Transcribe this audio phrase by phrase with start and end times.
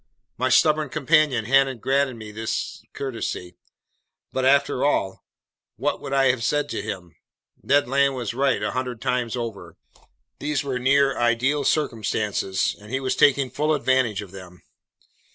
[0.35, 3.57] My stubborn companion hadn't granted me this courtesy.
[4.31, 5.23] But after all,
[5.75, 7.15] what would I have said to him?
[7.61, 9.77] Ned Land was right a hundred times over.
[10.39, 14.63] These were near ideal circumstances, and he was taking full advantage of them.